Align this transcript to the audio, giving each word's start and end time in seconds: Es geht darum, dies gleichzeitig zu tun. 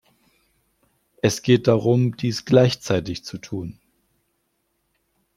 Es 1.21 1.43
geht 1.43 1.67
darum, 1.67 2.17
dies 2.17 2.43
gleichzeitig 2.45 3.23
zu 3.23 3.37
tun. 3.37 3.79